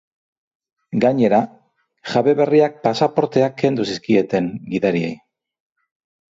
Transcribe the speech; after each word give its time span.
Gainera, 1.03 1.41
jabe 2.15 2.35
berriak 2.41 2.81
pasaporteak 2.89 3.61
kendu 3.63 3.89
zizkieten 3.93 4.51
gidariei. 4.75 5.15